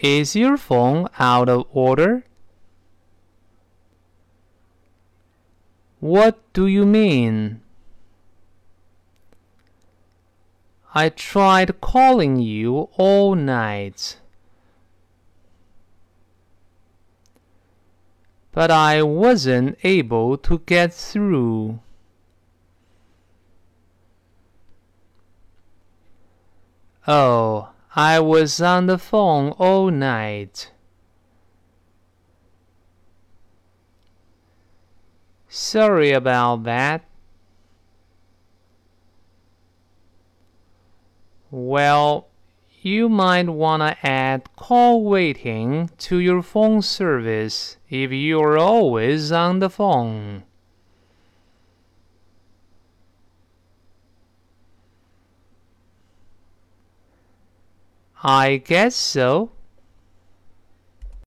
Is 0.00 0.36
your 0.36 0.58
phone 0.58 1.08
out 1.18 1.48
of 1.48 1.64
order? 1.72 2.24
What 6.00 6.38
do 6.52 6.66
you 6.66 6.84
mean? 6.84 7.62
I 10.94 11.08
tried 11.08 11.80
calling 11.80 12.36
you 12.36 12.88
all 12.96 13.34
night. 13.34 14.18
But 18.52 18.70
I 18.70 19.02
wasn't 19.02 19.78
able 19.82 20.36
to 20.38 20.58
get 20.60 20.92
through. 20.92 21.80
Oh, 27.08 27.70
I 27.98 28.20
was 28.20 28.60
on 28.60 28.84
the 28.86 28.98
phone 28.98 29.52
all 29.52 29.90
night. 29.90 30.70
Sorry 35.48 36.12
about 36.12 36.64
that. 36.64 37.06
Well, 41.50 42.28
you 42.82 43.08
might 43.08 43.48
want 43.48 43.80
to 43.80 44.06
add 44.06 44.54
call 44.56 45.02
waiting 45.02 45.88
to 45.96 46.18
your 46.18 46.42
phone 46.42 46.82
service 46.82 47.78
if 47.88 48.12
you're 48.12 48.58
always 48.58 49.32
on 49.32 49.60
the 49.60 49.70
phone. 49.70 50.42
I 58.22 58.56
guess 58.56 58.94
so. 58.94 59.50